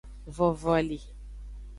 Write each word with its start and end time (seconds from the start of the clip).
Vovoli. 0.35 0.99